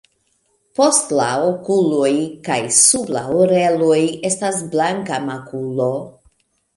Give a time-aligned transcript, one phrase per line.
[0.77, 2.09] Post la okuloj
[2.47, 3.99] kaj sub la oreloj
[4.31, 5.91] estas blanka makulo.